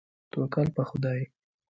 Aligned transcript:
توکل 0.31 0.67
په 0.75 0.83
خدای. 0.89 1.21